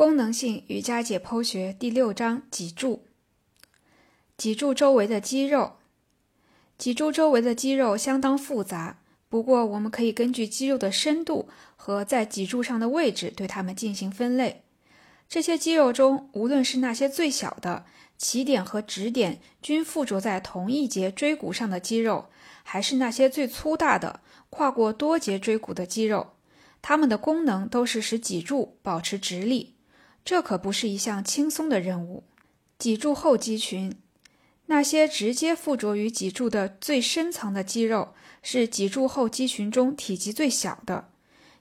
[0.00, 3.04] 功能性瑜伽解剖学第六章脊柱。
[4.38, 5.74] 脊柱周围的肌肉，
[6.78, 14.62] 脊柱周围的肌肉相当复杂，不过我们可以根据肌肉的深度和在脊柱上的位置对它们进行分类。
[15.28, 17.84] 这些肌肉中，无论是那些最小的
[18.16, 22.30] 起点和止点均附着在同一节椎骨上的肌肉，
[22.62, 26.28] 还是那些最粗大的跨过多节椎骨的肌肉，
[26.80, 29.74] 它们的功能都是使脊柱保持直立。
[30.24, 32.24] 这可不是一项轻松的任务。
[32.78, 33.94] 脊柱后肌群，
[34.66, 41.08] 那些直接附着于脊柱的最深层的肌肉，是脊柱后肌群中体积最小的。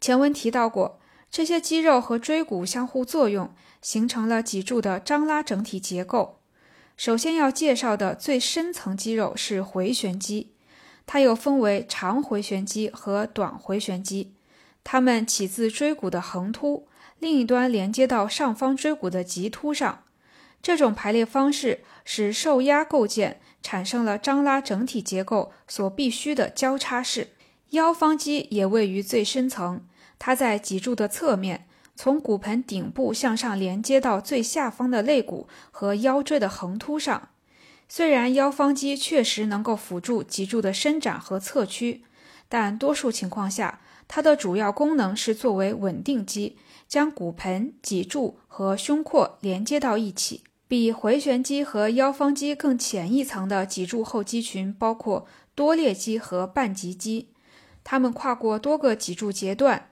[0.00, 3.52] 前文提到过，这些肌肉和椎骨相互作用，
[3.82, 6.38] 形成了脊柱的张拉整体结构。
[6.96, 10.52] 首先要介绍的最深层肌肉是回旋肌，
[11.06, 14.34] 它又分为长回旋肌和短回旋肌，
[14.84, 16.86] 它们起自椎骨的横突。
[17.18, 20.04] 另一端连接到上方椎骨的棘突上，
[20.62, 27.28] 这种排列方式使受压构件产生了张拉整体结构所必须的交叉式。
[27.70, 29.82] 腰方肌也位于最深层，
[30.18, 37.28] 它在脊柱的侧面，从骨盆顶部向上连接到最下方的肋骨和腰椎的横突上。
[37.86, 42.04] 虽然腰方肌确实能够辅助脊柱的伸展和侧屈，
[42.48, 43.80] 但多数情况下，
[44.12, 46.56] 它的主要功能是作为稳定肌。
[46.88, 50.42] 将骨盆、脊柱和胸廓连接到一起。
[50.66, 57.28] 比回旋肌和腰方肌更浅一层的脊柱后肌群包括多裂肌和半棘肌，
[57.84, 59.88] 它们跨过多个脊柱节段，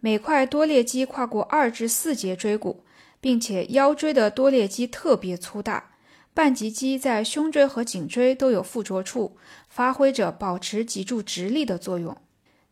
[0.00, 2.84] 每块多裂肌跨过二至四节椎骨，
[3.18, 5.92] 并且腰椎的多裂肌特别粗大。
[6.34, 9.38] 半棘肌在胸椎和颈椎都有附着处，
[9.70, 12.14] 发挥着保持脊柱直立的作用。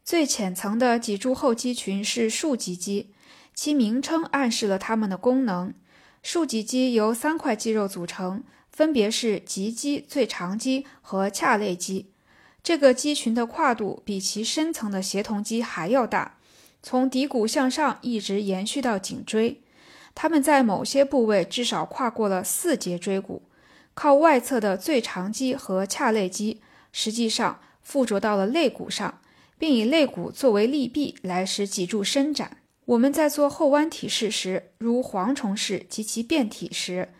[0.04, 3.10] 最浅层的脊柱后肌群是竖脊肌。
[3.52, 5.74] 其名称暗示了它们的功能。
[6.22, 12.10] 竖脊肌由三块肌肉组成，分别是棘肌、最长肌和髂肋肌。
[12.62, 16.38] 这个肌群的跨度比其深层的协同肌还要大，
[16.82, 19.60] 从骶骨向上一直延续到颈椎。
[20.14, 23.42] 它们在某些部位至少跨过了四节椎骨。
[23.92, 26.62] 靠外侧的最长肌和髂肋肌
[26.92, 29.20] 实际上附着到了肋骨上，
[29.60, 32.56] 并以肋骨作为力臂来使脊柱伸展。
[32.86, 37.10] 我们在做后弯体式时，如蝗虫式及其变体时，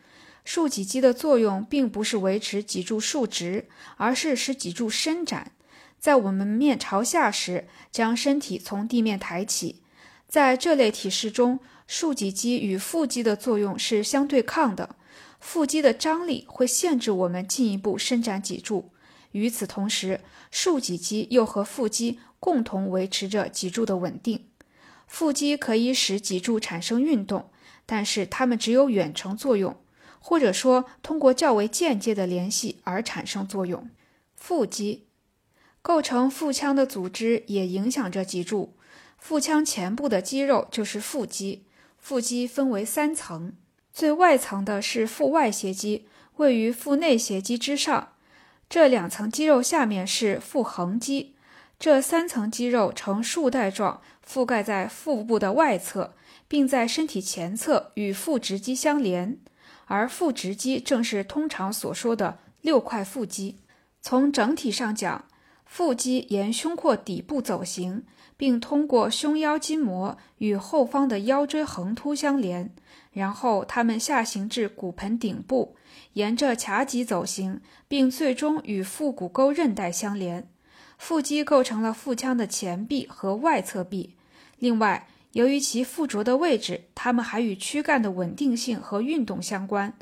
[0.43, 3.69] 竖脊肌的作用并不是维持脊柱竖直，
[3.99, 5.53] 而是使脊柱伸展。
[5.99, 9.83] 在我们面朝下时，将身体从地面抬起。
[10.27, 14.97] 在这类体式中，竖脊肌与腹肌的作用是相对抗的。
[15.39, 18.91] 腹肌的张力会限制我们进一步伸展脊柱，
[19.33, 20.21] 与此同时，
[20.51, 24.47] 竖脊肌又和腹肌共同维持着脊柱的稳定。
[25.07, 27.51] 腹肌可以使脊柱产生运动，
[27.87, 29.77] 但是它们只有远程作用，
[30.19, 33.89] 或者说通过较为间接的联系而产生作用。
[34.37, 35.07] 腹肌
[35.83, 38.75] 构成腹腔的组织也影响着脊柱。
[39.19, 41.67] 腹腔前部的肌肉就是腹肌。
[41.99, 43.53] 腹肌分为三层，
[43.93, 48.13] 最外层的是腹外斜肌，位于腹内斜肌之上。
[48.71, 51.35] 这两层肌肉下面是腹横肌。
[51.81, 56.15] 这三层肌肉呈束带状覆盖在腹部的外侧，
[56.47, 59.39] 并在身体前侧与腹直肌相连，
[59.87, 63.61] 而腹直肌正是通常所说的六块腹肌。
[64.03, 65.25] 从整体上讲，
[65.65, 68.05] 腹肌沿胸廓底部走行，
[68.37, 72.75] 并通过胸腰筋膜与后方的腰椎横突相连，
[73.13, 75.77] 然后它们下行至骨盆顶部，
[76.13, 80.47] 沿着髂脊走行，并最终与腹股沟韧带相连。
[81.01, 84.17] 腹肌构成了腹腔的前壁和外侧壁。
[84.59, 89.95] 另外，由于其附着的位置，它们还与躯干的稳定性和运动相关。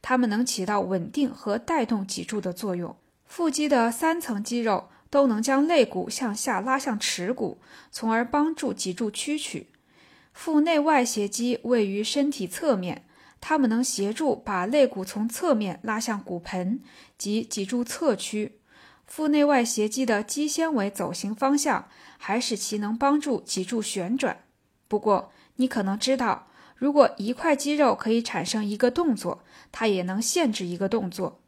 [0.00, 2.94] 它们能起到稳定和带动脊柱的作用。
[3.26, 7.58] 腹肌的三层肌肉都能将肋骨向下拉向耻骨，
[7.90, 9.66] 从而帮助脊柱屈曲。
[10.32, 13.04] 腹内外斜肌位于身体侧面，
[13.40, 16.80] 它们能协助把肋骨从侧面拉向骨盆
[17.18, 18.60] 及脊柱侧屈。
[19.06, 24.44] 腹内外斜肌的肌纤维走行方向，还使其能帮助脊柱旋转。
[24.88, 31.40] 不过，你可能知道，如果一块肌肉可以产生一个动作，它也能限制一个动作。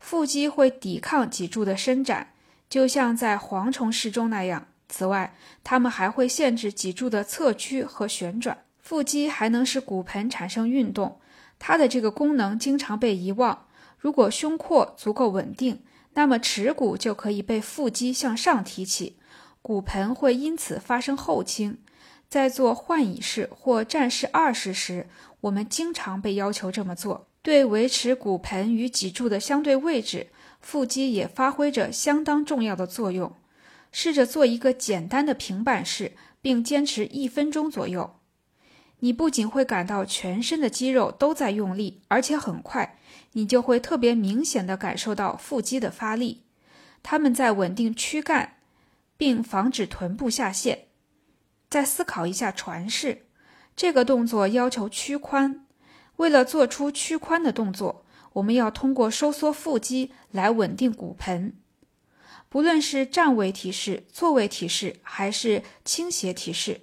[0.00, 2.32] 腹肌会抵抗脊柱的伸展，
[2.68, 4.66] 就像在蝗虫式中那样。
[4.88, 8.64] 此外，它们还会限制脊柱的侧屈和旋转。
[8.78, 11.18] 腹肌还能使骨盆产生运动，
[11.58, 13.66] 它的这个功能经常被遗忘。
[13.98, 15.82] 如果胸廓足够稳定，
[16.14, 19.16] 那么耻骨就可以被腹肌向上提起，
[19.62, 21.78] 骨盆会因此发生后倾。
[22.28, 25.06] 在做换椅式或战士二式时，
[25.42, 27.28] 我们经常被要求这么做。
[27.42, 30.28] 对维持骨盆与脊柱的相对位置，
[30.60, 33.32] 腹肌也发挥着相当重要的作用。
[33.92, 38.16] 试着做一个简单的平板式，并坚持一分钟左右。
[39.04, 42.98] 你不仅会感到全身的肌肉都在用力，而且很快，
[43.32, 46.44] 你就会特别明显的感受到腹肌的发力，
[47.02, 48.56] 他们在稳定躯干，
[49.18, 50.86] 并防止臀部下陷。
[51.68, 53.26] 再思考一下船式，
[53.76, 55.58] 这个动作要求屈髋，
[56.16, 61.54] 为了做出屈髋的动作，我们要通过收缩腹肌来稳定骨盆。
[62.48, 66.80] 不论是站位体式、坐位体式，还是倾斜体式。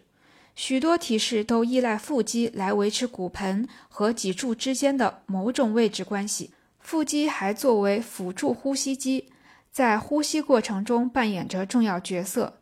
[0.64, 6.52] 许多体式都依赖腹肌来维持骨盆和脊柱之间的某种位置关系。
[6.80, 9.32] 腹肌还作为辅助呼吸肌，
[9.72, 12.60] 在呼吸过程中扮演着重要角色。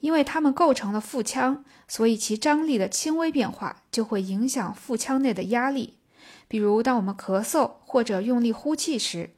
[0.00, 5.98] 因为它们构成了腹腔，所以其张力的轻微变化就会影响腹腔内的压力。
[6.48, 9.30] 比如，当我们咳嗽或者用力呼气时，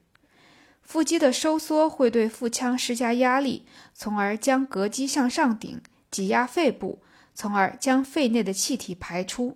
[0.81, 5.79] 腹肌的收缩会对腹腔施加压力，从而将膈肌向上顶，
[6.09, 7.03] 挤压肺部。
[7.39, 9.55] 从而将肺内的气体排出。